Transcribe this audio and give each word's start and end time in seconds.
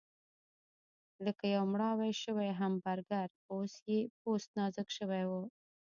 لکه 1.25 1.45
یو 1.55 1.63
مړاوی 1.73 2.11
شوی 2.23 2.49
همبرګر، 2.59 3.27
اوس 3.51 3.73
یې 3.89 3.99
پوست 4.19 4.49
نازک 4.57 4.87
شوی 4.97 5.23
و. 5.29 5.31